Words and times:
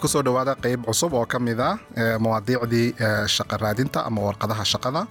ku 0.00 0.06
soo 0.08 0.22
dhowaada 0.26 0.54
qeyb 0.64 0.80
cusub 0.86 1.12
oo 1.18 1.26
ka 1.32 1.38
mid 1.46 1.60
ah 1.60 1.74
mawaadiicdii 2.24 2.88
shaqa 3.36 3.56
raadinta 3.62 4.00
ama 4.08 4.20
warqadaha 4.28 4.64
shaqada. 4.72 5.02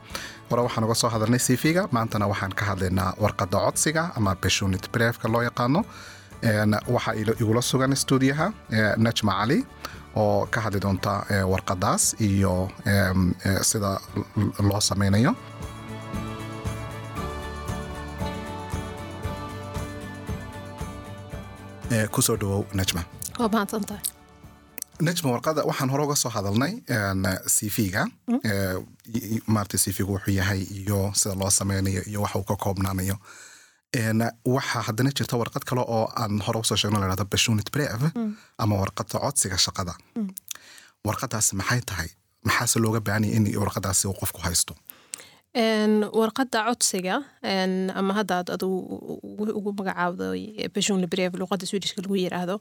Hore 0.49 0.61
waxaan 0.67 0.83
uga 0.87 0.95
soo 1.01 1.09
hadalnay 1.13 1.41
cv-ga 1.47 1.83
maantana 1.95 2.25
waxaan 2.31 2.53
ka 2.59 2.63
hadlaynaa 2.69 3.11
warqada 3.23 3.57
codsiga 3.65 4.03
ama 4.17 4.31
beshunit 4.43 4.85
brefka 4.93 5.27
loo 5.33 5.41
yaqaano. 5.49 5.81
Waxaa 6.95 7.13
igula 7.41 7.61
sugan 7.69 7.95
stuudiyaha 8.03 8.47
najma 9.05 9.31
cali 9.39 9.59
oo 10.21 10.45
ka 10.53 10.59
hadli 10.65 10.79
doonta 10.85 11.13
warqadaas 11.51 12.03
iyo 12.27 12.53
sida 13.69 13.91
loo 14.69 14.81
sameynayo. 14.89 15.31
Kusoo 22.11 22.37
dhawow 22.41 22.63
najma. 22.73 23.03
Waa 23.39 23.49
mahadsantahay 23.53 24.03
najma 25.07 25.29
warqada 25.33 25.61
waxaan 25.69 25.89
hore 25.93 26.03
uga 26.07 26.15
soo 26.15 26.29
hadalnay 26.35 26.73
cv-ga 27.55 28.03
maarata 29.53 29.77
cv-gu 29.83 30.11
wuxuu 30.15 30.33
yahay 30.39 30.61
iyo 30.79 31.11
sida 31.19 31.35
loo 31.35 31.49
sameynayo 31.49 32.01
iyo 32.09 32.21
waxa 32.21 32.39
uu 32.39 32.43
ka 32.49 32.55
koobnaanayo. 32.55 33.15
Waxaa 34.55 34.81
haddana 34.87 35.11
jirta 35.17 35.37
warqad 35.41 35.63
kale 35.69 35.81
oo 35.81 36.05
aan 36.21 36.41
hore 36.45 36.59
u 36.59 36.63
soo 36.63 36.75
sheegno 36.75 36.99
lahahdo 36.99 37.25
beshunit 37.25 37.71
brev 37.71 38.01
ama 38.57 38.75
warqada 38.81 39.19
codsiga 39.23 39.57
shaqada. 39.57 39.93
Warqadaasi 41.07 41.55
maxay 41.55 41.81
tahay? 41.81 42.09
Maxaase 42.45 42.79
looga 42.79 42.99
baahanya 42.99 43.29
in 43.37 43.43
warqadaasi 43.63 44.07
uu 44.07 44.13
qofku 44.21 44.39
haysto 44.45 44.73
warqadda 45.55 46.65
codsiga 46.67 47.23
ama 47.95 48.13
hadda 48.13 48.39
ad 48.43 48.49
adu 48.53 48.67
ugu 49.57 49.71
magacaabdo 49.73 50.27
beshunli 50.73 51.07
brev 51.09 51.33
luqadda 51.41 51.65
swedishka 51.65 52.01
lagu 52.03 52.15
yiraahdo 52.15 52.59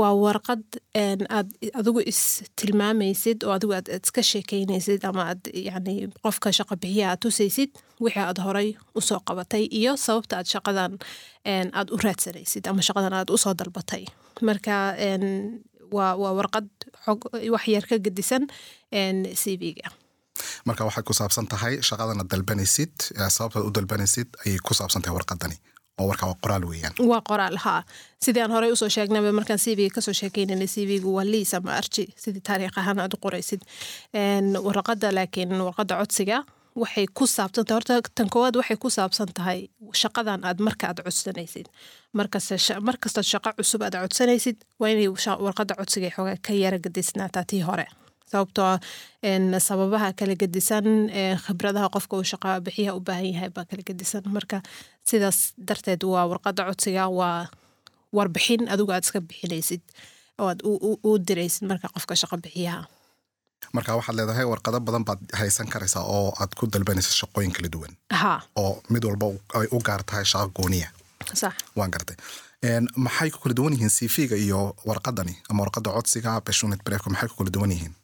waa 0.00 0.14
warqad 0.24 0.62
aad 0.96 1.48
adigu 1.78 2.00
is 2.06 2.20
tilmaamaysid 2.56 3.44
oo 3.44 3.52
adigu 3.52 3.74
aad 3.76 3.88
iska 3.92 4.22
sheekeynaysid 4.22 5.04
ama 5.04 5.22
aad 5.32 5.42
yani 5.52 6.08
qofka 6.24 6.48
shaqa 6.58 6.76
bixiya 6.80 7.10
aad 7.12 7.20
tusaysid 7.20 7.70
wixii 8.00 8.24
aad 8.24 8.38
horay 8.44 8.68
u 8.94 9.00
soo 9.00 9.20
qabatay 9.28 9.64
iyo 9.80 9.92
sababta 9.96 10.36
aad 10.40 10.46
shaqadan 10.54 10.92
aad 11.78 11.88
u 11.92 11.96
raadsanaysid 12.04 12.64
ama 12.72 12.80
shaqadan 12.82 13.12
aad 13.12 13.28
u 13.30 13.36
soo 13.36 13.52
dalbatay. 13.54 14.04
Marka 14.40 14.96
waa 15.92 16.16
warqad 16.38 16.68
xog 17.04 17.20
wax 17.54 17.64
yar 17.68 17.84
ka 17.90 17.96
gedisan 18.04 18.48
cv-ga 19.42 19.88
marka 20.68 20.84
waxay 20.88 21.04
ku 21.08 21.12
saabsan 21.20 21.46
tahay 21.52 21.74
shaqadana 21.88 22.24
dalbanaysid 22.32 22.92
sababtaad 23.36 23.64
u 23.68 23.70
dalbanaysid 23.76 24.28
ayay 24.46 24.58
ku 24.66 24.74
saabsan 24.74 25.02
tahay 25.02 25.16
warqadani. 25.18 25.56
Oo 26.00 26.06
warka 26.10 26.26
waa 26.26 26.38
qoraal 26.42 26.64
weeyaan. 26.70 26.94
Waa 27.10 27.20
qoraal 27.30 27.56
haa. 27.64 27.82
Sidii 28.24 28.42
aan 28.42 28.50
horey 28.56 28.70
u 28.72 28.76
soo 28.76 28.88
sheegnaba 28.88 29.32
markaan 29.38 29.58
cv-ga 29.64 29.94
ka 29.96 30.00
soo 30.00 30.14
sheekeynana 30.20 30.66
cv-gu 30.74 31.10
waa 31.16 31.24
liis 31.32 31.52
ama 31.54 31.70
arji 31.80 32.04
sidii 32.22 32.40
taariikh 32.48 32.78
ahaan 32.80 32.98
aad 33.04 33.12
u 33.16 33.18
qoraysid. 33.24 33.60
Warqadda 34.66 35.12
laakiin 35.18 35.52
warqadda 35.68 35.94
codsiga 36.00 36.38
waxay 36.82 37.06
ku 37.18 37.26
saabsan 37.26 37.64
tahay 37.66 37.76
horta 37.76 37.94
tan 38.16 38.28
koowaad 38.32 38.56
waxay 38.60 38.76
ku 38.84 38.88
saabsan 38.90 39.28
tahay 39.36 39.68
shaqadan 40.02 40.40
aad 40.48 40.58
marka 40.66 40.86
aad 40.88 40.98
codsanaysid. 41.04 41.66
Markasta 42.18 42.56
markastaad 42.88 43.26
shaqo 43.32 43.50
cusub 43.58 43.82
aad 43.82 43.94
codsanaysid 44.02 44.56
waa 44.80 44.88
inay 44.94 45.08
warqadda 45.46 45.74
codsiga 45.80 46.08
xoogaa 46.16 46.36
ka 46.46 46.52
yara 46.62 46.78
gadisnaataa 46.84 47.44
tii 47.50 47.60
hore 47.68 47.86
sababtoo 48.32 48.72
sababaha 49.68 50.08
kala 50.18 50.34
gedisan 50.42 50.86
khibradaha 51.44 51.88
qofka 51.94 52.14
uu 52.16 52.24
shaqa 52.32 52.60
bixiyaha 52.66 52.96
u 52.96 53.00
baahan 53.08 53.28
yahay 53.34 53.50
baa 53.56 53.64
kala 53.70 53.82
gedisan 53.88 54.22
marka 54.36 54.58
sidaas 55.10 55.38
darteed 55.68 56.02
waa 56.12 56.24
warqadda 56.32 56.62
codsiga 56.68 57.04
waa 57.18 57.46
warbixin 58.16 58.62
adigu 58.72 58.92
aad 58.96 59.04
iska 59.06 59.20
bixinaysid 59.28 59.82
oo 60.40 60.48
aad 60.52 60.60
u 61.08 61.10
diraysid 61.28 61.64
marka 61.70 61.88
qofka 61.94 62.14
shaqa 62.22 62.36
bixiyaha. 62.44 62.82
Marka 63.76 63.96
waxaad 63.98 64.16
leedahay 64.18 64.46
warqado 64.52 64.78
badan 64.86 65.04
baad 65.08 65.20
haysan 65.40 65.68
karaysaa 65.74 66.04
oo 66.16 66.28
aad 66.40 66.52
ku 66.58 66.66
dalbanaysa 66.72 67.12
shaqooyin 67.20 67.52
kala 67.56 67.68
duwan. 67.74 67.92
Oo 68.62 68.72
mid 68.92 69.04
walba 69.08 69.26
ay 69.60 69.66
u 69.76 69.78
gaar 69.86 70.02
tahay 70.08 70.24
shaqo 70.32 70.48
gooniya. 70.58 70.88
Waan 71.78 71.90
gartay. 71.94 72.16
Maxay 73.04 73.30
ku 73.34 73.38
kala 73.42 73.54
duwan 73.58 73.72
yihiin 73.76 73.92
cv-ga 73.98 74.36
iyo 74.36 74.60
warqadani 74.88 75.34
ama 75.50 75.62
warqadda 75.64 75.90
codsiga 75.96 76.40
beshunit 76.46 76.80
brefka 76.86 77.08
maxay 77.14 77.28
ku 77.30 77.36
kala 77.40 77.50
duwan 77.56 77.70
yihiin 77.74 77.94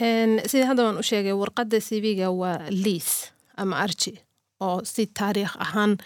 sida 0.00 0.66
hadda 0.68 0.84
waan 0.84 0.98
u 0.98 1.02
sheegay 1.02 1.32
warqadda 1.32 1.78
cv-ga 1.80 2.28
waa 2.30 2.68
liis 2.70 3.32
ama 3.56 3.76
arji 3.80 4.12
oo 4.60 4.84
si 4.84 5.06
taariikh 5.06 5.56
ahaan 5.58 5.96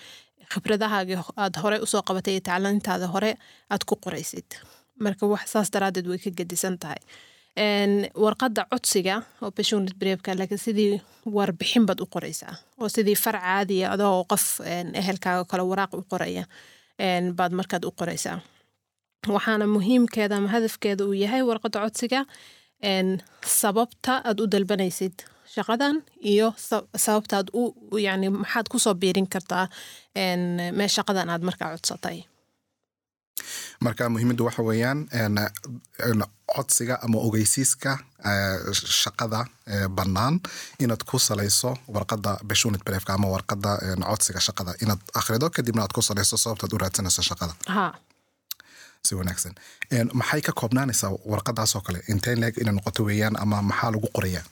khibradahaaga 0.53 1.25
aad 1.37 1.57
hore 1.63 1.79
u 1.83 1.87
soo 1.87 2.03
qabatay 2.03 2.33
iyo 2.39 2.41
tacliintaada 2.49 3.07
hore 3.07 3.35
aad 3.71 3.83
ku 3.85 3.95
qoraysid. 3.97 4.47
Marka 4.99 5.27
wax 5.27 5.51
saas 5.53 5.71
daraadeed 5.71 6.07
way 6.07 6.19
ka 6.19 6.31
gedisan 6.31 6.79
tahay. 6.79 7.01
Warqadda 8.15 8.67
codsiga 8.71 9.23
oo 9.43 9.51
beshunit 9.51 9.95
brefka 9.99 10.35
laakiin 10.39 10.59
sidii 10.59 11.01
warbixin 11.27 11.87
baad 11.87 12.01
u 12.01 12.07
qoraysaa 12.07 12.55
oo 12.81 12.89
sidii 12.89 13.15
far 13.17 13.37
caadiya 13.43 13.93
adoo 13.95 14.25
qof 14.31 14.61
ehelkaaga 14.95 15.45
kale 15.51 15.63
waraaq 15.71 15.93
u 15.95 16.03
qoraya 16.13 16.45
baad 17.39 17.53
markaad 17.59 17.85
u 17.85 17.91
qoraysaa. 17.91 18.39
Waxaana 19.29 19.67
muhiimkeeda 19.67 20.37
ama 20.37 20.49
hadafkeeda 20.49 21.05
uu 21.07 21.13
yahay 21.15 21.43
warqadda 21.43 21.79
codsiga 21.85 22.25
sababta 23.61 24.13
aad 24.29 24.41
u 24.41 24.47
dalbanaysid 24.53 25.17
shaqadan 25.55 25.97
iyo 26.33 26.49
sababta 26.97 27.37
aad 27.41 27.49
u 27.61 27.63
yani 27.99 28.29
maxaad 28.31 28.67
ku 28.73 28.79
soo 28.79 28.95
biirin 28.95 29.27
kartaa 29.35 29.69
mee 30.79 30.89
shaqadan 30.97 31.29
aad 31.31 31.43
markaa 31.49 31.71
codsatay. 31.75 32.19
Marka 33.81 34.09
muhiimaddu 34.13 34.45
waxa 34.45 34.63
weeyaan 34.63 35.01
codsiga 36.57 36.99
ama 37.05 37.19
ogeysiiska 37.27 37.99
shaqada 39.03 39.41
bannaan 39.97 40.41
inaad 40.83 41.03
ku 41.11 41.19
salayso 41.19 41.71
warqadda 41.95 42.37
beshunit 42.49 42.85
brefka 42.85 43.15
ama 43.15 43.29
warqadda 43.35 43.71
codsiga 44.11 44.41
shaqada. 44.41 44.73
Inaad 44.83 45.01
akhrido 45.21 45.51
kadibna 45.57 45.83
aad 45.83 45.93
ku 45.97 46.03
salayso 46.03 46.37
sababtaad 46.37 46.73
u 46.73 46.79
raadsanayso 46.79 47.23
shaqada. 47.31 47.55
Ha 47.77 47.87
si 49.07 49.15
wanaagsan. 49.15 49.55
Maxay 50.13 50.41
ka 50.47 50.53
koobnaanaysaa 50.61 51.11
warqadaasoo 51.33 51.81
kale? 51.87 52.01
Intee 52.13 52.37
leeg 52.41 52.55
inay 52.61 52.75
noqoto 52.75 53.03
weeyaan 53.09 53.37
ama 53.43 53.63
maxaa 53.63 53.91
lagu 53.95 54.09
qorayaa? 54.17 54.45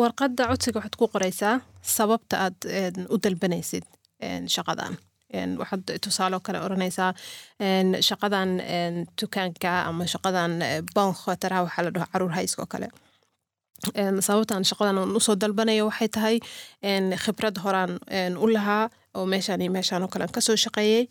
Warqadda 0.00 0.44
codsiga 0.50 0.78
waxaad 0.80 0.96
ku 1.00 1.06
qoraysaa 1.14 1.60
sababta 1.82 2.36
aad 2.44 2.58
u 3.14 3.16
dalbanaysid 3.24 3.84
shaqadan. 4.54 4.92
Waxaad 5.60 5.84
tusaaloo 6.04 6.40
kale 6.46 6.58
odhanaysaa 6.66 7.12
shaqadan 8.08 8.50
dukaanka 9.20 9.72
ama 9.88 10.04
shaqadan 10.12 10.52
bonkhotaraha 10.94 11.62
waxaa 11.66 11.84
la 11.84 11.90
dhaho 11.94 12.06
carruur 12.12 12.32
hayskoo 12.38 12.66
kale. 12.72 12.88
Sababtan 14.28 14.64
shaqadan 14.70 14.98
aan 14.98 15.16
u 15.16 15.20
soo 15.20 15.36
dalbanayo 15.42 15.84
waxay 15.90 16.08
tahay 16.16 16.36
khibrad 17.24 17.56
horaan 17.64 17.92
u 18.44 18.46
lahaa 18.54 18.84
oo 19.16 19.26
meeshaan 19.26 19.60
iyo 19.62 19.72
meeshaan 19.76 20.02
oo 20.02 20.08
kale 20.12 20.24
aan 20.24 20.32
ka 20.36 20.40
soo 20.40 20.56
shaqeeyey 20.64 21.08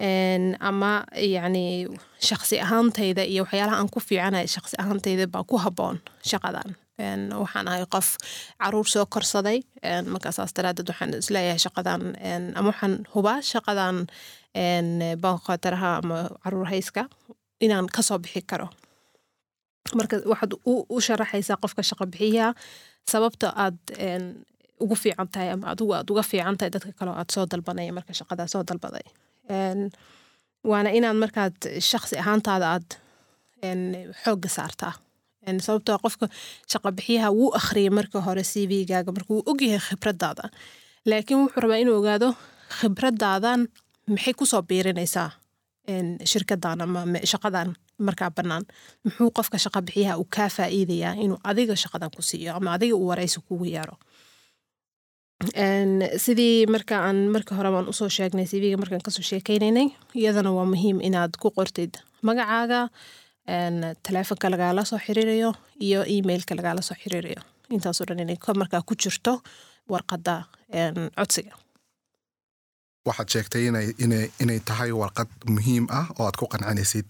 ama 0.00 1.04
yacni 1.16 1.86
shaksi 2.20 2.60
ahaantayda 2.60 3.22
iyo 3.24 3.42
waxyaalaha 3.44 3.76
aan 3.78 3.88
ku 3.88 4.00
fiicanaya 4.00 4.46
shaksi 4.46 4.74
ahaantayda 4.78 5.26
baa 5.26 5.44
ku 5.44 5.56
habboon 5.58 6.00
shaqadan. 6.30 6.74
Waxaan 7.42 7.68
ahay 7.68 7.86
qof 7.94 8.16
carruur 8.60 8.86
soo 8.86 9.06
korsaday 9.06 9.58
markaasaas 10.12 10.52
daraadeed 10.56 10.88
waxaan 10.90 11.14
is 11.14 11.30
leeyahay 11.30 11.58
shaqadan 11.66 12.02
ama 12.58 12.68
waxaan 12.70 12.94
hubaa 13.14 13.38
shaqadan 13.42 14.06
bankhotaraha 15.22 15.90
ama 16.02 16.18
carruur 16.42 16.66
hayska 16.66 17.02
inaan 17.60 17.86
ka 17.86 18.02
soo 18.02 18.18
bixi 18.18 18.42
karo. 18.50 18.68
Marka 19.98 20.16
waxaad 20.32 20.52
u 20.66 21.00
sharaxaysaa 21.06 21.56
qofka 21.62 21.82
shaqa 21.90 22.06
bixiyaha 22.12 22.50
sababta 23.10 23.46
aad 23.64 23.78
ugu 24.80 24.94
fiican 25.02 25.28
tahay 25.32 25.50
ama 25.54 25.66
adigu 25.72 25.92
aad 25.94 26.10
uga 26.10 26.22
fiican 26.30 26.56
tahay 26.58 26.70
dadka 26.74 26.92
kale 26.98 27.10
aad 27.20 27.30
soo 27.34 27.44
dalbanaya 27.52 27.92
marka 27.92 28.12
shaqadaa 28.20 28.48
soo 28.52 28.62
dalbaday 28.68 29.06
waana 30.70 30.90
inaad 30.98 31.16
markaad 31.22 31.56
shaksi 31.90 32.14
ahaantaada 32.22 32.66
aad 32.74 32.88
xoogga 34.24 34.48
saartaa. 34.56 34.92
Sababtoo 35.66 35.98
qofka 36.04 36.26
shaqa 36.72 36.88
bixiyaha 36.96 37.28
wuu 37.38 37.50
akhriyay 37.58 37.90
marka 37.98 38.18
hore 38.26 38.42
cv-gaaga 38.52 39.10
marka 39.16 39.30
wuu 39.34 39.42
ogyahay 39.52 39.80
khibradaada 39.88 40.44
laakiin 41.08 41.38
wuxuu 41.42 41.60
rabaa 41.64 41.80
inuu 41.84 41.96
ogaado 42.00 42.28
khibradaadan 42.78 43.60
maxay 44.12 44.34
ku 44.38 44.44
soo 44.46 44.62
biirinaysaa? 44.68 45.30
Shirkadan 46.30 46.80
ama 46.84 47.00
shaqadan 47.32 47.68
markaa 48.06 48.30
bannaan. 48.36 48.64
Muxuu 49.04 49.30
qofka 49.36 49.56
shaqa 49.64 49.80
bixiyaha 49.86 50.14
uu 50.20 50.26
kaa 50.36 50.48
faa'iidayaa 50.56 51.12
inuu 51.24 51.38
adiga 51.50 51.74
shaqadan 51.82 52.10
ku 52.16 52.22
siiyo 52.28 52.50
ama 52.56 52.70
adiga 52.76 52.94
uu 52.96 53.06
waraysi 53.10 53.38
kugu 53.48 53.64
yeero 53.74 53.96
sidii 56.24 56.66
marka 56.66 56.96
aan 57.06 57.16
marka 57.34 57.54
hore 57.56 57.70
baan 57.70 57.88
u 57.88 57.92
soo 57.92 58.08
sheegnay 58.08 58.46
cv-ga 58.46 58.76
markaan 58.78 59.02
ka 59.02 59.10
soo 59.10 59.22
sheekeynaynay 59.22 59.88
iyadana 60.14 60.52
waa 60.52 60.64
muhiim 60.64 61.00
inaad 61.00 61.36
ku 61.42 61.50
qortid 61.50 61.92
magacaaga 62.22 62.88
taleefonka 64.02 64.50
lagaala 64.50 64.84
soo 64.84 64.98
xiriirayo 64.98 65.54
iyo 65.80 66.00
emailka 66.06 66.54
lagaala 66.54 66.82
soo 66.82 66.96
xiriirayo. 67.02 67.40
Intaasoo 67.70 68.06
dhan 68.08 68.20
inay 68.20 68.36
markaa 68.56 68.82
ku 68.86 68.94
jirto 68.94 69.42
warqadda 69.88 70.44
codsiga 71.18 71.52
waxaad 73.08 73.28
sheegtay 73.32 73.64
inay 74.42 74.60
tahay 74.68 74.90
warqad 75.00 75.28
muhiim 75.54 75.84
ah 75.98 76.06
oo 76.18 76.24
aad 76.26 76.36
ku 76.40 76.46
qancinaysid 76.52 77.04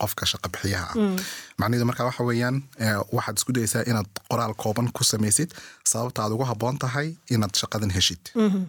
qofka 0.00 0.24
shaqa 0.32 0.48
bixiyaha. 0.52 0.86
Ah 0.90 1.16
macnaheedu 1.60 1.86
marka 1.90 2.02
waxa 2.08 2.22
weeyaan 2.28 2.56
ee, 2.84 2.96
waxaad 3.16 3.36
isku 3.38 3.52
dayeysaa 3.56 3.82
inaad 3.90 4.08
qoraal 4.30 4.54
kooban 4.62 4.88
ku 4.96 5.02
samaysid 5.04 5.50
sababta 5.92 6.22
aad 6.24 6.32
ugu 6.36 6.44
habboon 6.50 6.78
tahay 6.84 7.08
inaad 7.34 7.54
shaqadan 7.62 7.90
heshid. 7.96 8.22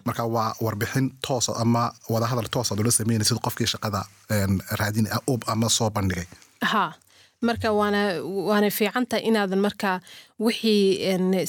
Marka 0.06 0.22
waa 0.34 0.54
warbixin 0.64 1.06
toosa 1.26 1.52
ama 1.62 1.82
wadahadal 2.12 2.48
toos 2.54 2.68
aad 2.72 2.80
ula 2.80 2.90
sameynaysid 3.00 3.38
qofkii 3.46 3.66
shaqada 3.74 4.00
raadin 4.80 5.06
ub 5.32 5.40
ama 5.52 5.68
soo 5.68 5.90
bandhigay. 5.96 6.26
Ha 6.72 6.84
marka 7.48 7.68
waana 7.78 8.00
waana 8.48 8.68
fiican 8.78 9.04
tahay 9.10 9.24
inaadan 9.28 9.60
marka 9.66 9.90
wixii 10.38 10.82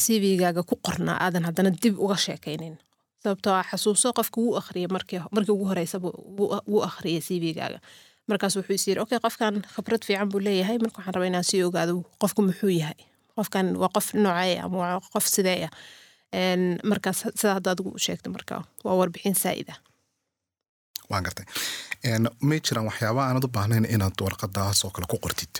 cv-gaaga 0.05 0.61
ku 0.69 0.75
qornaa 0.85 1.17
aadan 1.25 1.43
haddana 1.47 1.69
dib 1.83 1.95
uga 2.05 2.17
sheekaynin 2.25 2.75
sababtoo 3.23 3.53
ah 3.59 3.65
xasuuso 3.71 4.09
qofka 4.17 4.37
wuu 4.41 4.55
akhriyay 4.61 4.89
markii 4.95 5.19
ugu 5.55 5.65
horeysaba 5.71 6.09
wuu- 6.37 6.83
akhriyay 6.89 7.21
cv-gaaga 7.27 7.79
markaas 8.29 8.55
wuxuu 8.57 8.75
is 8.79 8.87
yiri 8.87 8.99
okay 9.05 9.19
qofkan 9.25 9.53
khibrad 9.75 10.03
fiican 10.07 10.29
buu 10.31 10.39
leeyahay 10.47 10.77
marka 10.83 10.97
waxaan 10.99 11.15
rabaa 11.15 11.29
inaan 11.31 11.43
sii 11.49 11.63
ogaado 11.67 11.93
qofku 12.21 12.41
muxuu 12.47 12.69
yahay. 12.81 12.99
Qofkan 13.37 13.67
waa 13.81 13.89
qof 13.95 14.07
noocee 14.23 14.59
ama 14.65 14.77
waa 14.83 14.99
qof 15.13 15.25
sidee 15.35 15.59
ah. 15.67 15.71
Markaas 16.89 17.19
sidaa 17.39 17.53
hadda 17.57 17.71
adigu 17.73 17.89
u 17.97 17.99
sheegtay 18.05 18.31
marka 18.35 18.53
waa 18.85 18.95
warbixin 18.99 19.35
saa'ida 19.43 19.73
waan 21.09 21.23
gartay. 21.25 21.45
May 22.49 22.59
jiraan 22.65 22.85
waxyaaba 22.89 23.21
aanad 23.27 23.43
u 23.47 23.49
baahnayn 23.55 23.85
inaad 23.95 24.17
warqadaas 24.25 24.79
oo 24.85 24.91
kale 24.95 25.07
ku 25.11 25.17
qortid 25.25 25.53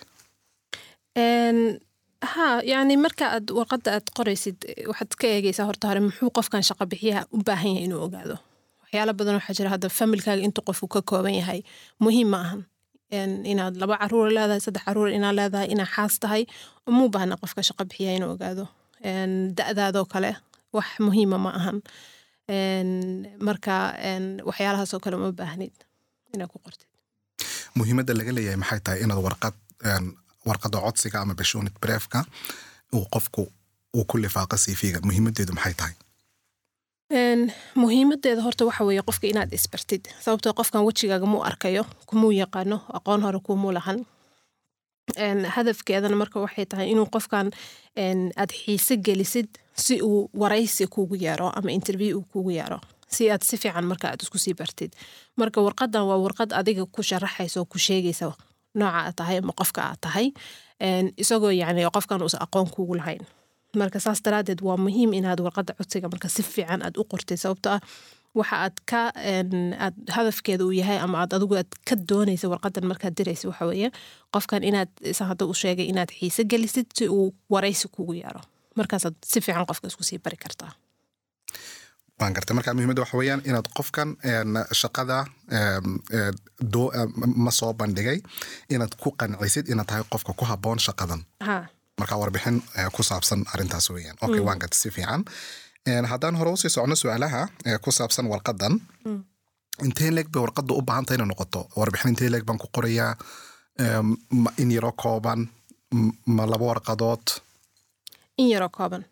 ha 2.31 2.45
yani 2.71 2.95
marka 3.05 3.25
aad 3.35 3.47
warqadda 3.59 3.89
aad 3.97 4.07
qoraysid 4.17 4.57
eh, 4.71 4.87
waxaad 4.89 5.11
ka 5.19 5.25
eegeysaa 5.35 5.65
horta 5.69 5.85
hore 5.89 6.01
muxuu 6.07 6.29
qofkan 6.37 6.63
shaqa 6.69 6.85
bixiyaha 6.91 7.21
u 7.35 7.37
baahan 7.47 7.71
yahay 7.75 7.85
inuu 7.87 8.01
ogaado? 8.07 8.35
Waxyaalo 8.81 9.13
badan 9.19 9.35
waxaa 9.39 9.55
jira 9.57 9.69
hadda 9.75 9.87
familkaaga 9.99 10.41
intuu 10.47 10.63
qofku 10.69 10.87
ka 10.93 11.01
kooban 11.09 11.35
yahay. 11.41 11.59
Muhiim 12.03 12.29
ma 12.33 12.39
ahan 12.45 12.61
inaad 13.51 13.75
laba 13.81 13.95
carruur 14.01 14.29
leedahay 14.37 14.61
saddex 14.65 14.83
carruur 14.87 15.09
inaad 15.17 15.35
leedahay 15.39 15.67
inaad 15.73 15.91
xaas 15.95 16.15
tahay 16.23 16.43
uma 16.89 17.05
baahna 17.13 17.35
qofka 17.41 17.61
shaqa 17.69 17.83
bixiyaha 17.89 18.15
inuu 18.19 18.31
ogaado. 18.35 18.65
Da'daadoo 19.57 20.05
kale 20.13 20.31
wax 20.75 20.87
muhiima 21.05 21.37
ma 21.45 21.51
ahan. 21.59 21.77
Marka 23.47 23.73
waxyaalahaasoo 24.49 24.99
kale 25.03 25.15
uma 25.19 25.31
baahnid 25.41 25.73
inaad 26.33 26.49
ku 26.53 26.57
qortid. 26.65 26.87
Muhiimadda 27.79 28.13
laga 28.19 28.31
leeyahay 28.37 28.59
maxay 28.63 28.79
tahay 28.85 28.99
inaad 29.05 29.21
warqad 29.27 29.55
warqadda 30.47 30.77
codsiga 30.85 31.17
ama 31.21 31.33
bashoonid 31.39 31.75
breefka 31.83 32.19
uu 32.95 33.05
qofku 33.13 33.41
uu 33.97 34.05
ku 34.09 34.17
lifaaqa 34.23 34.57
cv-ga 34.63 34.99
muhiimaddeedu 35.07 35.53
maxay 35.57 35.73
tahay 35.81 35.95
muhiimadeeda 37.81 38.41
horta 38.45 38.65
waxa 38.65 38.83
weeye 38.87 39.01
qofka 39.09 39.27
inaad 39.27 39.53
isbartid 39.57 40.03
sababtoo 40.25 40.53
qofkan 40.59 40.81
wejigaaga 40.87 41.25
muu 41.25 41.43
arkayo 41.49 41.83
kumuu 42.09 42.31
yaqaano 42.31 42.77
aqoon 42.97 43.21
hore 43.25 43.39
kumuu 43.47 43.71
lahan 43.77 43.99
hadafkeedana 45.55 46.15
marka 46.21 46.39
waxay 46.45 46.65
tahay 46.65 46.87
inuu 46.93 47.05
qofkan 47.15 47.47
aad 48.41 48.51
xiise 48.61 48.97
gelisid 49.05 49.49
si 49.85 50.01
uu 50.01 50.29
waraysi 50.41 50.87
kugu 50.87 51.15
yeero 51.25 51.47
ama 51.57 51.71
interview 51.71 52.17
uu 52.17 52.25
kugu 52.33 52.51
yeero 52.51 52.79
si 53.15 53.31
aad 53.31 53.43
si 53.43 53.57
fiican 53.57 53.85
marka 53.91 54.05
aad 54.09 54.21
isku 54.25 54.37
sii 54.37 54.53
bartid 54.53 54.91
marka 55.37 55.61
warqadan 55.61 56.03
waa 56.09 56.17
warqad 56.25 56.49
adiga 56.59 56.85
ku 56.85 57.01
sharaxaysa 57.09 57.65
ku 57.71 57.77
sheegaysa 57.79 58.31
nooca 58.79 58.99
aad 59.07 59.15
tahay 59.19 59.37
ama 59.43 59.53
qofka 59.59 59.81
aad 59.89 59.99
tahay 60.05 60.27
isagoo 61.23 61.51
yacni 61.61 61.83
qofkan 61.95 62.21
uusan 62.21 62.41
aqoon 62.45 62.67
kugu 62.75 62.95
lahayn. 62.99 63.23
Marka 63.81 63.99
saas 63.99 64.19
daraadeed 64.25 64.61
waa 64.67 64.77
muhiim 64.77 65.13
inaad 65.19 65.39
warqadda 65.45 65.73
codsiga 65.79 66.07
marka 66.13 66.27
si 66.29 66.43
fiican 66.43 66.81
aad 66.85 66.95
u 67.01 67.03
qortid 67.11 67.37
sababtoo 67.43 67.71
ah 67.75 67.81
waxa 68.39 68.55
aad 68.65 68.75
ka 68.89 69.01
aad 69.85 69.95
hadafkeeda 70.15 70.63
uu 70.65 70.71
yahay 70.81 70.97
ama 71.05 71.17
aad 71.21 71.31
adigu 71.37 71.55
aad 71.61 71.71
ka 71.87 71.95
doonaysa 72.09 72.45
warqadan 72.53 72.85
markaad 72.91 73.13
diraysa 73.17 73.47
waxa 73.49 73.65
weeye 73.69 73.89
qofkan 74.33 74.61
inaad 74.69 74.89
isa 75.11 75.23
hadda 75.29 75.43
u 75.51 75.53
sheegay 75.61 75.85
inaad 75.93 76.11
xiise 76.19 76.43
gelisid 76.51 76.87
si 76.97 77.05
uu 77.17 77.27
waraysi 77.53 77.87
kugu 77.95 78.13
yeero 78.21 78.41
markaasaad 78.79 79.15
si 79.31 79.41
fiican 79.45 79.65
qofka 79.69 79.87
isku 79.91 80.03
sii 80.09 80.19
bari 80.25 80.37
kartaa 80.43 80.71
waan 82.23 82.33
gartay 82.35 82.55
marka 82.57 82.73
muhiimadda 82.77 83.01
waxa 83.03 83.17
weeyaan 83.19 83.41
inaad 83.49 83.67
qofkan 83.77 84.09
shaqada 84.81 85.17
ma 87.45 87.51
soo 87.51 87.73
bandhigay 87.73 88.19
inaad 88.73 88.93
ku 89.01 89.11
qancisid 89.19 89.67
inaad 89.71 89.87
tahay 89.87 90.03
qofka 90.13 90.33
ku 90.39 90.45
habboon 90.45 90.79
shaqadan. 90.79 91.21
Ha 91.47 91.57
marka 91.99 92.15
warbixin 92.17 92.55
ee, 92.77 92.89
ku 92.95 93.03
saabsan 93.03 93.45
arrintaas 93.53 93.89
weeyaan. 93.93 94.17
Okay 94.25 94.39
waan 94.47 94.59
gartay 94.59 94.79
si 94.79 94.89
fiican. 94.95 95.21
Haddaan 96.11 96.35
hore 96.39 96.49
u 96.51 96.57
sii 96.57 96.69
socono 96.69 96.95
su'aalaha 96.95 97.41
ee, 97.65 97.77
ku 97.83 97.91
saabsan 97.91 98.25
warqadan 98.31 98.73
intee 99.85 100.11
leeg 100.15 100.27
bay 100.33 100.41
warqadda 100.45 100.73
u 100.73 100.81
baahan 100.81 101.05
tahay 101.05 101.17
inay 101.17 101.27
noqoto? 101.31 101.67
Warbixin 101.77 102.09
intee 102.13 102.29
leeg 102.33 102.43
baan 102.47 102.57
ku 102.61 102.67
qorayaa? 102.75 103.13
In 104.61 104.69
yaroo 104.71 104.91
kooban 105.03 105.49
ma 106.35 106.43
laba 106.51 106.65
warqadood? 106.71 107.25
In 108.37 108.47
yaroo 108.53 108.69
kooban. 108.77 109.03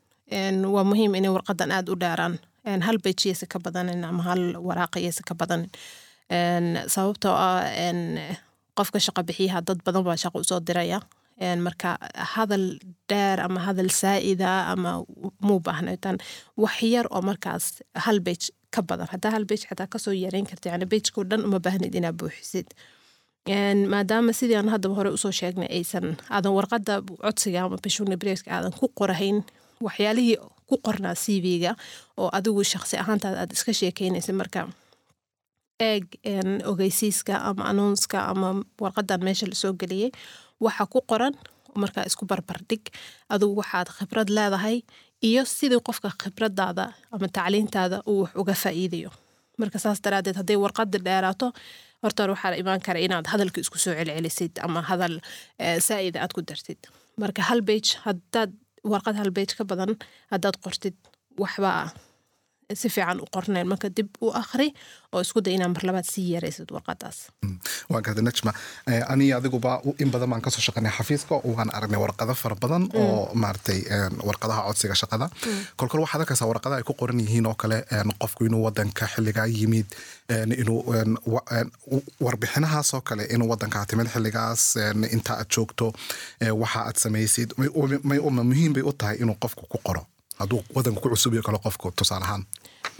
Waa 0.73 0.83
muhiim 0.89 1.15
inay 1.15 1.31
warqadan 1.37 1.71
aada 1.71 1.91
u 1.91 1.95
dheeraan 2.03 2.39
hal 2.65 2.97
bejiyasa 3.05 3.45
ka 3.53 3.59
badanin 3.59 4.03
ama 4.05 4.23
hal 4.23 4.41
waraaqayasa 4.67 5.21
ka 5.27 5.33
badanin 5.35 5.69
sababtoo 6.87 7.33
ah 7.35 7.63
een, 7.87 8.19
qofka 8.77 8.99
shaqa 8.99 9.23
bixiyaha 9.27 9.61
dad 9.67 9.79
badan 9.85 10.03
baa 10.03 10.15
shaqo 10.23 10.39
u 10.39 10.43
soo 10.43 10.59
diraya. 10.59 10.99
Marka 11.65 11.97
hadal 12.35 12.77
dheer 13.09 13.39
ama 13.41 13.59
hadal 13.65 13.89
saa'ida 13.89 14.51
ama 14.73 14.91
muu 15.41 15.59
baahnataan 15.59 16.17
wax 16.57 16.81
yar 16.93 17.07
oo 17.09 17.21
markaas 17.21 17.81
hal 18.05 18.19
bej 18.21 18.51
ka 18.73 18.81
badan. 18.81 19.07
Haddaa 19.11 19.31
hal 19.35 19.45
bej 19.49 19.65
xataa 19.69 19.87
ka 19.89 19.97
soo 19.99 20.13
yareyn 20.13 20.45
karta 20.45 20.69
yani 20.69 20.85
bejkoo 20.85 21.23
dhan 21.29 21.41
uma 21.47 21.59
baahnid 21.59 21.95
inaad 21.95 22.15
buuxisid. 22.21 22.67
Maadaama 23.93 24.33
sidii 24.33 24.55
aan 24.55 24.69
haddaba 24.69 24.95
hore 24.95 25.09
u 25.09 25.17
soo 25.17 25.31
sheegnay 25.31 25.67
aysan 25.77 26.15
aadan 26.29 26.53
warqadda 26.53 27.01
codsiga 27.25 27.63
ama 27.65 27.77
bishuna 27.83 28.17
breska 28.21 28.51
aadan 28.53 28.71
ku 28.79 28.87
qorahayn 28.99 29.41
waxyaalihii 29.87 30.37
ku 30.69 30.75
qornaa 30.85 31.15
cv-ga 31.23 31.71
oo 32.21 32.29
adigu 32.37 32.63
shaqsi 32.73 32.95
ahaantaada 33.03 33.37
aad 33.43 33.51
iska 33.57 33.71
sheekeynaysa 33.79 34.33
marka 34.41 34.61
eeg 35.89 36.05
ogeysiiska 36.71 37.33
ama 37.49 37.63
announska 37.71 38.17
ama 38.31 38.49
warqadan 38.83 39.21
meesha 39.27 39.45
la 39.51 39.55
soo 39.63 39.73
geliyey 39.81 40.11
waxa 40.65 40.85
ku 40.93 40.99
qoran 41.11 41.33
markaa 41.83 42.03
isku 42.09 42.25
barbardhig 42.31 42.83
adigu 43.33 43.53
waxaad 43.61 43.87
khibrad 43.97 44.29
leedahay 44.37 44.77
iyo 45.29 45.41
sidii 45.57 45.81
qofka 45.87 46.09
khibradaada 46.21 46.85
ama 47.13 47.27
tacliintaada 47.37 47.97
uu 48.11 48.21
wax 48.23 48.31
uga 48.41 48.53
faa'iidayo. 48.63 49.11
Marka 49.61 49.77
saas 49.83 49.99
daraadeed 50.05 50.35
hadday 50.41 50.57
warqada 50.63 50.97
dheeraato 51.07 51.47
horta 52.03 52.23
hore 52.23 52.33
waxaa 52.35 52.55
imaan 52.63 52.81
kara 52.85 52.99
inaad 53.05 53.25
hadalka 53.33 53.57
isku 53.63 53.77
soo 53.83 53.93
celcelisid 53.99 54.53
ama 54.65 54.79
hadal 54.89 55.13
eh, 55.63 55.77
saa'ida 55.87 56.17
aad 56.23 56.33
ku 56.35 56.41
dartid. 56.49 56.79
Marka 57.21 57.41
hal 57.49 57.61
bage 57.69 57.89
haddaad 58.05 58.51
warqad 58.91 59.15
hal 59.19 59.31
bage 59.37 59.53
ka 59.57 59.63
badan 59.71 59.91
haddaad 60.31 60.55
qortid 60.63 60.95
waxbaa 61.43 61.93
si 62.75 62.89
fiican 62.89 63.19
u 63.23 63.25
qornayn 63.35 63.67
marka 63.71 63.89
dib 63.97 64.09
u 64.21 64.29
akhri 64.41 64.67
oo 65.13 65.21
isku 65.25 65.41
day 65.45 65.53
inaad 65.57 65.71
mar 65.75 65.83
labaad 65.89 66.07
sii 66.13 66.27
yaraysid 66.35 66.69
warqadaas 66.75 67.17
waan 67.91 68.03
gartay 68.05 68.23
najma. 68.23 68.51
Eh, 68.91 69.03
aniga 69.13 69.37
adiguba 69.37 69.81
in 70.03 70.09
badan 70.13 70.29
baan 70.31 70.41
ka 70.45 70.49
soo 70.49 70.61
shaqaynay 70.67 70.91
xafiiska 70.97 71.35
waan 71.57 71.69
aragnay 71.77 71.99
warqado 72.03 72.33
fara 72.41 72.55
badan 72.63 72.83
oo 73.01 73.29
maaragtay 73.43 73.79
warqadaha 74.27 74.61
codsiga 74.67 74.95
shaqada. 75.01 75.25
Kolkol 75.79 76.01
waxaad 76.05 76.21
arkaysaa 76.23 76.47
warqada 76.51 76.75
ay 76.79 76.83
ku 76.89 76.93
qoran 77.01 77.19
yihiin 77.19 77.45
oo 77.51 77.55
kale 77.61 77.77
qofku 78.21 78.45
inuu 78.47 78.63
wadanka 78.67 79.05
xilligaa 79.13 79.47
yimid 79.57 79.87
inuu 80.61 80.79
warbixinahaas 82.25 82.93
oo 82.93 83.01
kale 83.01 83.23
inuu 83.33 83.49
wadankaa 83.49 83.85
timid 83.85 84.07
xilligaas 84.13 84.63
inta 85.15 85.33
aad 85.39 85.49
joogto 85.55 85.93
waxa 86.61 86.79
aad 86.87 86.97
samaysid. 87.03 87.49
May- 87.57 87.71
may- 88.03 88.21
may- 88.29 88.43
muhiim 88.51 88.73
bay 88.73 88.83
u 88.83 88.93
tahay 88.93 89.17
inuu 89.23 89.35
qofku 89.43 89.65
ku 89.71 89.77
qoro. 89.87 90.05
Hadduu 90.39 90.63
wadanka 90.75 91.01
ku 91.01 91.09
cusub 91.09 91.33
iyo 91.33 91.43
kale 91.43 91.57
qofku 91.65 91.91
tusaale 91.95 92.25
ahaan 92.25 92.43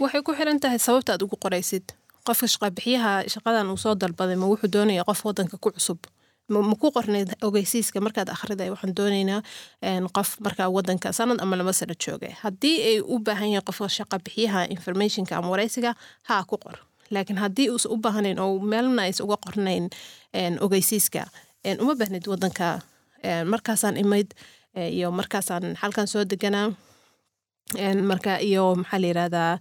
waxay 0.02 0.22
ku 0.26 0.32
xiran 0.38 0.58
tahay 0.62 0.78
sababta 0.86 1.12
aad 1.14 1.22
ugu 1.26 1.36
qoraysid. 1.44 1.84
Qofka 2.26 2.46
shaqabixiyaha 2.52 3.12
shaqadan 3.34 3.66
uu 3.72 3.78
soo 3.84 3.94
dalbaday 4.02 4.36
ma 4.42 4.46
wuxuu 4.52 4.70
doonaya 4.74 5.04
qof 5.08 5.20
wadanka 5.26 5.56
ku 5.62 5.70
cusub. 5.74 5.98
Ma 6.52 6.58
ku 6.82 6.88
qornayd 6.96 7.28
ogeysiiska 7.46 7.98
markaad 8.06 8.28
akhriday 8.34 8.68
waxaan 8.74 8.94
doonaynaa 8.98 9.40
qof 10.16 10.28
markaa 10.44 10.68
wadanka 10.76 11.08
sanad 11.18 11.38
ama 11.42 11.56
laba 11.56 11.72
sano 11.72 11.94
jooga. 12.04 12.28
Haddii 12.42 12.76
ay 12.88 12.96
u 13.12 13.18
baahan 13.26 13.50
yahay 13.54 13.64
qofka 13.68 13.88
shaqabixiyaha 13.98 14.60
informationka 14.76 15.32
ama 15.38 15.48
waraysiga 15.54 15.90
haa 16.28 16.42
ku 16.50 16.56
qor. 16.64 16.76
Laakiin 17.14 17.38
haddii 17.44 17.68
uusan 17.70 17.92
u 17.94 17.96
baahnayn 18.04 18.38
oo 18.38 18.58
meelna 18.58 19.02
aysan 19.06 19.26
uga 19.26 19.36
qornayn 19.44 19.84
ogeysiiska 20.64 21.22
uma 21.82 21.94
baahnid 22.00 22.24
wadanka 22.32 22.80
markaasaan 23.52 23.96
imayd 24.04 24.28
iyo 24.96 25.10
markaasaan 25.18 25.74
halkan 25.82 26.06
soo 26.06 26.24
deganaa 26.24 26.68
marka 28.10 28.38
iyo 28.40 28.74
maxaa 28.80 28.98
la 29.02 29.06
yirahdaa 29.10 29.52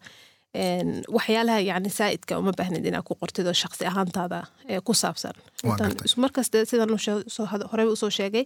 waxyaalaha 1.17 1.59
yani 1.71 1.89
saa'idka 1.89 2.37
uma 2.39 2.51
baahnid 2.57 2.85
inaad 2.85 3.03
ku 3.07 3.15
qortid 3.15 3.47
oo 3.47 3.53
shaqsi 3.63 3.85
ahaantaada 3.91 4.39
ku 4.83 4.93
saabsan 4.93 5.33
markaste 6.23 6.65
sidan 6.65 6.89
horeba 7.71 7.91
u 7.91 7.95
soo 7.95 8.09
sheegay 8.09 8.45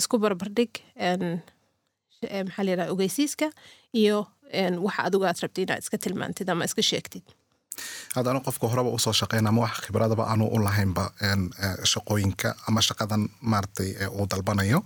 isku 0.00 0.18
barbardhig 0.18 0.72
maxaa 2.46 2.64
la 2.64 2.70
yirahdaa 2.70 2.92
ogeysiiska 2.94 3.46
iyo 4.02 4.26
waxa 4.86 5.02
adigu 5.06 5.24
aad 5.26 5.38
rabtid 5.44 5.62
inaad 5.68 5.82
iska 5.82 5.98
tilmaantid 5.98 6.48
ama 6.50 6.64
iska 6.64 6.82
sheegtid 6.82 7.22
haddana 8.16 8.40
qofka 8.46 8.66
horeba 8.72 8.90
u 8.90 8.98
soo 8.98 9.12
shaqeyn 9.20 9.46
ama 9.46 9.60
wax 9.66 9.74
khibradaba 9.86 10.24
aanu 10.30 10.44
u 10.54 10.58
lahaynba 10.66 11.04
shaqooyinka 11.92 12.48
ama 12.68 12.80
shaqadan 12.88 13.22
maaragtay 13.50 13.90
uu 14.18 14.26
dalbanayo 14.30 14.78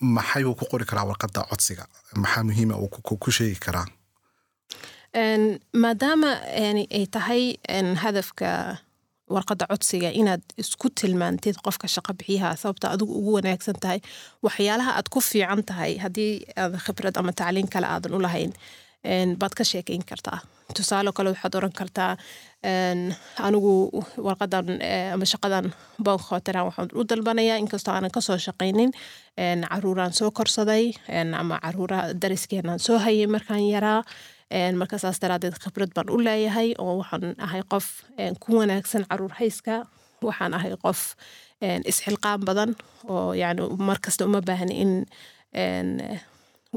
maxay 0.00 0.44
uu 0.44 0.54
ku 0.54 0.64
qori 0.72 0.84
karaa 0.90 1.04
warqadda 1.10 1.40
codsiga 1.50 1.84
maxaa 2.22 2.44
muhiima 2.48 2.74
uu 2.82 2.88
ku 3.24 3.30
sheegi 3.38 3.58
karaa 3.66 3.86
maadaama 5.16 6.30
ay 6.96 7.06
tahay 7.12 7.42
hadafka 8.02 8.78
warqadda 9.34 9.66
codsiga 9.70 10.10
inaad 10.20 10.42
isku 10.62 10.88
tilmaantid 11.00 11.56
qofka 11.64 11.86
shaqo 11.94 12.12
bixiyaha 12.18 12.56
sababta 12.62 12.86
adigu 12.94 13.12
ugu 13.20 13.32
wanaagsan 13.36 13.76
tahay 13.82 14.00
waxyaalaha 14.44 14.90
aad 14.98 15.08
ku 15.14 15.20
fiican 15.20 15.62
tahay 15.70 15.92
haddii 16.04 16.32
aad 16.62 16.74
khibrad 16.84 17.16
ama 17.20 17.32
tacliin 17.32 17.68
kale 17.74 17.86
aadan 17.86 18.14
u 18.16 18.20
lahayn 18.26 18.52
baad 19.40 19.54
ka 19.58 19.64
sheekayn 19.64 20.04
kartaa. 20.10 20.38
Tusaale 20.76 21.12
kale 21.16 21.28
waxaad 21.32 21.54
oran 21.58 21.72
kartaa 21.80 22.12
anigu 23.46 23.72
warqadan 24.26 24.66
ama 25.14 25.24
shaqadan 25.32 25.66
bonk 26.04 26.22
hotelan 26.30 26.64
waxaan 26.68 26.88
u 26.98 27.04
dalbanayaa 27.10 27.56
inkastoo 27.62 27.92
aanan 27.94 28.10
ka 28.16 28.20
soo 28.20 28.38
shaqaynin 28.46 28.90
caruuraan 29.70 30.12
soo 30.18 30.30
korsaday 30.38 30.84
ama 31.40 31.56
caruuraha 31.64 32.04
dariskeenaan 32.22 32.78
soo 32.86 32.98
hayay 33.04 33.26
markaan 33.34 33.64
yaraa 33.74 34.00
marka 34.80 34.98
saas 35.02 35.18
daraadeed 35.22 35.56
khibrad 35.62 35.90
baan 35.96 36.08
u 36.14 36.18
leeyahay 36.26 36.68
oo 36.78 36.98
waxaan 37.02 37.34
ahay 37.46 37.62
qof 37.72 37.86
ku 38.42 38.48
wanaagsan 38.60 39.04
carruur 39.10 39.34
hayska. 39.40 39.74
Waxaan 40.22 40.54
ahay 40.54 40.72
qof 40.84 41.00
isxilqaan 41.90 42.40
badan 42.48 42.70
oo 43.08 43.32
yani 43.42 43.62
markasta 43.88 44.24
uma 44.28 44.40
baahni 44.48 44.74
in 44.84 44.92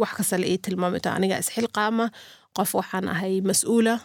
wax 0.02 0.12
kasta 0.18 0.36
ii 0.52 0.58
tilmaamito 0.64 1.10
aniga 1.18 1.38
isxilqaama 1.44 2.06
qof 2.58 2.70
waxaan 2.80 3.08
ahay 3.14 3.34
mas'uula 3.50 3.96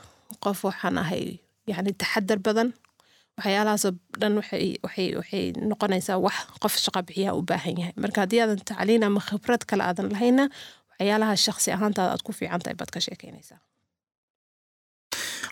qof 0.44 0.58
waxaan 0.68 0.98
ahay 1.02 1.24
yani 1.70 1.90
taxadar 2.00 2.38
badan. 2.46 2.68
Waxyaalahaasoo 3.38 3.92
dhan 4.20 4.34
waxay 4.40 5.44
noqonaysaa 5.70 6.18
wax 6.26 6.36
qof 6.62 6.74
shaqa 6.84 7.00
bixiyaha 7.06 7.32
u 7.38 7.42
baahan 7.50 7.74
yahay. 7.80 7.94
Marka 8.02 8.18
haddii 8.24 8.40
aadan 8.42 8.60
tacliin 8.70 9.02
ama 9.06 9.20
khibrad 9.28 9.62
kale 9.70 9.82
aadan 9.88 10.08
lahayna 10.14 10.44
waxyaalaha 11.00 11.36
shaksi 11.46 11.68
ahaantaada 11.72 12.10
aad 12.14 12.22
ku 12.26 12.32
fiican 12.32 12.60
tahay 12.64 12.76
baad 12.80 12.90
ka 12.94 13.00
sheekeynaysaa 13.06 13.58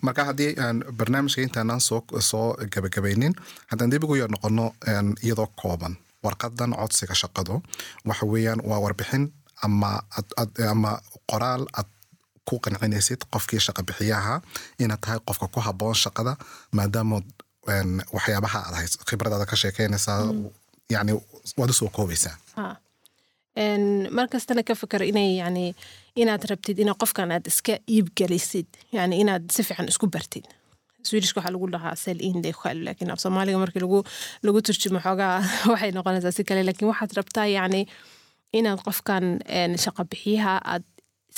marka 0.02 0.24
haddii 0.28 0.54
barnaamijka 0.98 1.40
intaanaan 1.42 1.80
soo 1.80 2.00
soo 2.30 2.56
gabagabaynin 2.74 3.34
haddaan 3.70 3.90
dib 3.90 4.04
ugu 4.04 4.16
yar 4.16 4.30
noqono 4.30 4.66
iyadoo 5.24 5.46
kooban 5.62 5.94
warqadan 6.24 6.72
codsiga 6.80 7.14
shaqadu 7.22 7.62
waxa 8.08 8.26
weeyaan 8.32 8.60
waa 8.70 8.80
warbixin 8.84 9.24
ama 9.64 9.90
ama 10.70 10.92
qoraal 11.30 11.64
aad 11.78 11.88
ku 12.48 12.58
qancinaysid 12.64 13.20
qofkii 13.32 13.60
shaqa 13.66 13.82
bixiyaha 13.88 14.34
inaad 14.82 15.00
tahay 15.00 15.18
qofka 15.28 15.46
ku 15.54 15.60
haboon 15.66 15.94
shaqada 16.04 16.32
maadaama 16.76 17.16
waxyaabaha 18.16 18.58
aad 18.66 18.74
hayso 18.80 18.98
khibradaada 19.08 19.46
ka 19.50 19.56
sheekeynaysaa 19.62 20.20
yani 20.94 21.12
waad 21.58 21.70
u 21.70 21.72
soo 21.80 21.88
koobaysaa 21.96 22.36
markastana 24.18 24.62
ka 24.68 24.74
fikar 24.74 25.02
inay 25.02 25.36
yani 25.42 25.74
inaad 26.16 26.42
rabtid 26.50 26.78
ina 26.78 26.94
qofkan 27.02 27.32
aad 27.34 27.46
iska 27.50 27.78
iibgelisid 27.94 28.68
yani 28.92 29.20
inaad 29.22 29.50
si 29.54 29.62
fiican 29.62 29.88
isku 29.92 30.06
bartid 30.14 30.44
swedishka 31.08 31.40
waxaa 31.40 31.52
lagu 31.54 31.66
dhahaa 31.74 31.94
sel 32.04 32.18
inde 32.30 32.52
khal 32.60 32.78
laakiin 32.86 33.10
af 33.14 33.20
soomaaliga 33.24 33.58
markii 33.62 33.82
lagu 33.86 33.98
lagu 34.46 34.58
turjumo 34.66 35.00
xoogaa 35.06 35.36
waxay 35.72 35.90
noqonaysaa 35.96 36.32
si 36.36 36.44
kale 36.48 36.62
laakiin 36.68 36.88
waxaad 36.92 37.12
rabtaa 37.18 37.46
yani 37.56 37.80
inaad 38.58 38.80
qofkan 38.86 39.24
shaqa 39.84 40.02
bixiyaha 40.10 40.54
aad 40.72 40.84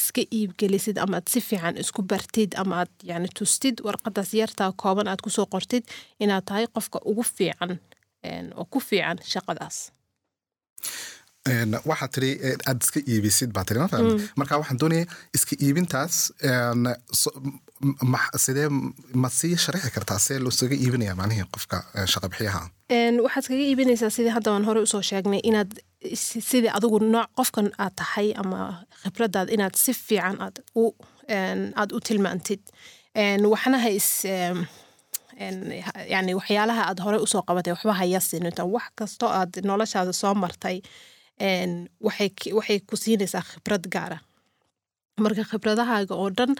iska 0.00 0.22
iibgelisid 0.38 0.96
ama 1.04 1.16
aad 1.20 1.26
si 1.32 1.40
fiican 1.48 1.76
isku 1.82 2.02
bartid 2.10 2.50
ama 2.62 2.74
aad 2.82 2.92
yani 3.10 3.28
tustid 3.38 3.76
warqadaas 3.86 4.30
yartaa 4.40 4.70
kooban 4.82 5.08
aad 5.08 5.20
ku 5.24 5.30
soo 5.36 5.46
qortid 5.54 5.84
inaad 6.24 6.44
tahay 6.48 6.66
qofka 6.76 6.98
ugu 7.10 7.22
fiican 7.36 7.72
oo 8.60 8.64
ku 8.72 8.78
fiican 8.88 9.18
shaqadaas 9.32 9.76
waxaad 11.90 12.11
tiri 12.14 12.30
aad 12.68 12.82
iska 12.85 13.00
iibisid 13.09 13.52
baa 13.52 13.64
tiri 13.64 13.80
ma 13.80 13.88
fahmi 13.88 14.28
marka 14.37 14.59
waxaan 14.61 14.78
doonaya 14.80 15.04
iska 15.35 15.56
iibintaas 15.64 16.32
sidee 18.44 18.68
ma 19.23 19.28
sii 19.30 19.56
sharaxi 19.56 19.90
kartaa 19.94 20.18
see 20.18 20.38
loosaga 20.38 20.75
iibinaya 20.76 21.14
macnihii 21.16 21.47
qofka 21.54 21.76
shaqa 22.12 22.28
bixiyaha? 22.28 22.61
Waxaad 23.25 23.44
kaga 23.49 23.64
iibinaysaa 23.70 24.11
sidii 24.16 24.35
hadda 24.37 24.50
aan 24.54 24.64
hore 24.68 24.80
u 24.80 24.87
soo 24.87 25.02
sheegnay 25.02 25.40
inaad 25.50 25.73
sidii 26.50 26.70
adigu 26.78 26.99
nooc 27.14 27.28
qofkan 27.38 27.68
aad 27.78 27.94
tahay 27.97 28.28
ama 28.42 28.85
khibradaad 29.02 29.49
inaad 29.56 29.75
si 29.85 29.92
fiican 30.06 30.37
aad 30.44 30.56
u 30.76 30.85
aad 31.80 31.90
u 31.97 32.00
tilmaantid. 32.00 32.61
Waxna 33.52 33.78
ha 33.85 33.88
is 33.88 34.09
yani 36.14 36.32
waxyaalaha 36.38 36.82
aad 36.90 36.99
hore 37.04 37.18
u 37.25 37.26
soo 37.26 37.42
qabatay 37.49 37.73
waxba 37.73 37.92
hayasinta 38.02 38.64
wax 38.75 38.87
kastoo 38.99 39.30
aad 39.40 39.52
noloshaada 39.64 40.12
soo 40.12 40.35
martay 40.35 40.76
waxay 42.06 42.78
ku 42.88 42.94
siinaysaa 43.02 43.42
khibrad 43.50 43.85
gaara 43.94 44.18
marka 45.25 45.44
khibradahaaga 45.50 46.14
oo 46.23 46.30
dhan 46.38 46.52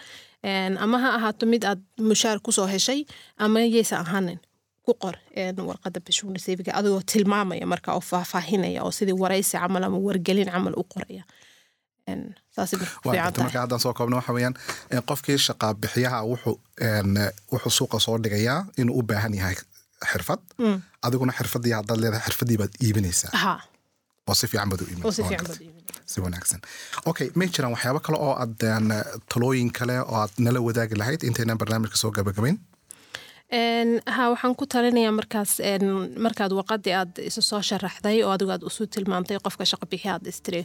ama 0.85 0.97
ha 1.03 1.09
ahaato 1.19 1.45
mid 1.53 1.65
aad 1.71 1.81
mushaar 2.11 2.39
ku 2.45 2.51
soo 2.53 2.67
heshay 2.75 3.01
ama 3.45 3.61
yaysa 3.61 3.97
ahaanin 4.05 4.41
ku 4.85 4.93
qor 5.03 5.17
warqada 5.69 6.01
seebiga 6.45 6.73
adigoo 6.79 7.03
tilmaamaya 7.13 7.67
marka 7.73 7.89
oo 7.97 8.01
faahfaahinaya 8.11 8.81
oo 8.85 8.93
sidii 8.99 9.17
waraysi 9.23 9.57
camal 9.63 9.85
ama 9.85 9.99
wargelin 10.07 10.49
camal 10.55 10.75
u 10.81 10.85
qoraya. 10.93 11.25
Marka 12.57 13.61
haddaan 13.61 13.81
soo 13.81 13.95
koobno 13.95 14.17
waxa 14.17 14.33
weeyaan 14.37 14.55
qofkii 15.09 15.39
shaqa 15.47 15.75
bixiyaha 15.81 16.19
wuxuu 16.31 16.57
wuxuu 17.53 17.71
suuqa 17.79 17.99
soo 18.01 18.17
dhigayaa 18.25 18.61
inuu 18.81 18.99
u 18.99 19.03
baahan 19.03 19.35
yahay 19.35 19.57
xirfad. 20.13 20.41
Adiguna 21.07 21.33
xirfadii 21.39 21.73
haddaad 21.79 21.99
leedahay 22.03 22.25
xirfadii 22.27 22.59
baad 22.61 22.73
iibinaysaa 22.85 23.31
oo 24.31 24.37
si 24.41 24.47
fiican 24.53 24.69
baad 24.73 24.81
u 24.83 24.87
iibinaysi 24.91 26.19
wanaagsan. 26.27 26.61
okay 27.11 27.29
may 27.41 27.49
jiraan 27.55 27.73
waxyaabo 27.75 28.01
kale 28.07 28.19
oo 28.27 28.33
aad 28.43 28.63
talooyin 29.33 29.71
kale 29.79 29.97
oo 30.03 30.17
aad 30.23 30.33
nala 30.47 30.61
wadaagi 30.69 30.95
lahayd 31.03 31.23
intaynan 31.29 31.59
barnaamijka 31.63 31.97
soo 32.03 32.11
gabagabayn 32.19 32.57
ha 33.51 34.31
waxaan 34.31 34.55
ku 34.55 34.65
talinayaa 34.67 35.11
markaas 35.13 35.59
markaad 36.25 36.53
warqadii 36.55 36.95
aad 36.95 37.19
isu 37.19 37.43
soo 37.43 37.61
sharaxday 37.69 38.23
oo 38.23 38.31
adigu 38.31 38.51
aad 38.55 38.63
usu 38.63 38.87
tilmaantay 38.87 39.39
qofka 39.43 39.65
shaqa 39.67 39.87
bixi 39.91 40.09
aad 40.09 40.27
istiri. 40.33 40.63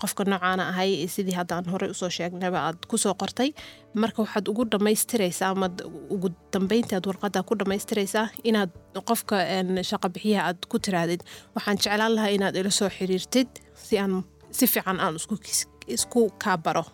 Qofka 0.00 0.22
noocaana 0.24 0.68
ahay 0.70 1.08
sidii 1.14 1.34
haddaan 1.34 1.66
horey 1.72 1.90
u 1.90 1.94
soo 1.94 2.08
sheegnayba 2.18 2.58
aad 2.68 2.86
ku 2.90 2.96
soo 2.98 3.14
qortay. 3.22 3.50
Marka 3.94 4.22
waxaad 4.22 4.46
ugu 4.48 4.64
dhammaystiraysaa 4.72 5.50
ama 5.50 5.68
ugu 6.14 6.28
dambeyntii 6.52 6.96
aad 6.96 7.06
warqada 7.10 7.42
ku 7.42 7.54
dhammaystiraysaa 7.58 8.28
inaad 8.44 8.70
qofka 9.08 9.36
shaqa 9.90 10.08
bixiyaha 10.14 10.42
aad 10.48 10.60
ku 10.70 10.78
tiraadid. 10.78 11.20
Waxaan 11.56 11.76
jeclaan 11.82 12.14
lahaa 12.14 12.30
inaad 12.38 12.54
ila 12.56 12.70
soo 12.70 12.88
xiriirtid 12.96 13.48
si 13.74 13.98
aan 13.98 14.22
si 14.50 14.66
fiican 14.66 15.00
aan 15.00 15.18
isku 15.96 16.30
kaabaro 16.38 16.84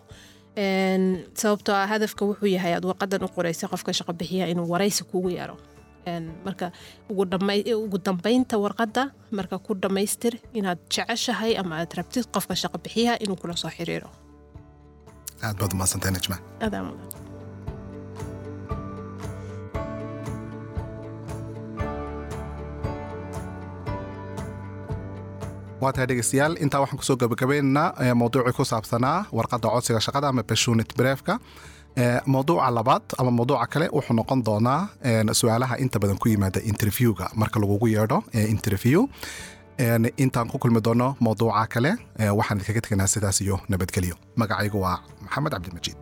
sababtoo 1.41 1.75
ah 1.81 1.87
hadafka 1.93 2.21
wuxuu 2.29 2.49
yahay 2.55 2.73
aad 2.77 2.85
warqadan 2.89 3.23
u 3.23 3.29
qoraysa 3.37 3.65
qofka 3.73 3.91
shaqa 3.99 4.13
bixiya 4.19 4.45
inuu 4.53 4.67
waraysi 4.73 5.03
kugu 5.11 5.29
yeero. 5.37 5.55
Marka 6.45 6.71
ugu 7.09 7.97
dambeynta 8.07 8.55
warqadda 8.63 9.03
marka 9.37 9.55
ku 9.65 9.71
dhammaystir 9.83 10.33
inaad 10.59 10.79
jeceshahay 10.93 11.51
ama 11.61 11.73
aad 11.81 11.91
rabtid 11.99 12.25
qofka 12.35 12.53
shaqa 12.61 12.77
bixiyaha 12.85 13.15
inuu 13.23 13.37
kula 13.41 13.55
soo 13.61 13.71
xiriiro. 13.77 14.09
Aad 15.45 15.55
baad 15.61 15.71
umaadsantahay 15.75 16.13
najma 16.17 16.37
waa 25.81 25.91
tahay 25.95 26.07
dhegeystayaal 26.09 26.53
intaa 26.63 26.81
waxaan 26.83 26.99
ku 27.01 27.05
soo 27.09 27.17
gabagabaynaynaa 27.21 28.13
mawduucii 28.21 28.55
ku 28.57 28.63
saabsanaa 28.71 29.17
warqadda 29.37 29.67
codsiga 29.75 29.99
shaqada 30.05 30.27
ama 30.31 30.43
bashunit 30.49 30.89
breefka. 30.99 31.33
Mawduuca 32.35 32.69
labaad 32.77 33.05
ama 33.19 33.31
mawduuca 33.39 33.67
kale 33.73 33.87
wuxuu 33.97 34.15
noqon 34.19 34.39
doonaa 34.47 34.81
su'aalaha 35.41 35.75
inta 35.83 35.97
badan 36.03 36.17
ku 36.21 36.27
yimaada 36.33 36.59
interviewga. 36.71 37.25
Marka 37.41 37.59
lagugu 37.63 37.87
yeedho 37.95 38.19
interview. 38.55 39.07
Intaan 40.23 40.47
ku 40.51 40.57
kulmi 40.63 40.81
doono 40.87 41.07
mawduuca 41.25 41.63
kale 41.73 41.91
waxaan 42.39 42.57
idinkaga 42.59 42.81
teganaa 42.87 43.07
sidaas 43.13 43.37
iyo 43.41 43.55
nabadgelyo. 43.71 44.15
Magacaygu 44.39 44.77
waa 44.85 44.97
maxamed 45.23 45.51
cabdilmajiid 45.53 45.97